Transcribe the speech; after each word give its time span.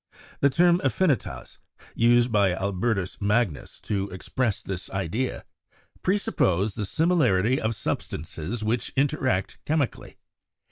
The 0.39 0.49
term 0.49 0.81
"affinitas," 0.83 1.59
used 1.93 2.31
by 2.31 2.53
Albertus 2.55 3.21
Magnus 3.21 3.79
to 3.81 4.09
express 4.09 4.63
this 4.63 4.89
idea, 4.89 5.45
presupposed 6.01 6.75
the 6.75 6.85
similarity 6.85 7.61
of 7.61 7.75
substances 7.75 8.63
which 8.63 8.91
interact 8.95 9.59
chemically. 9.63 10.17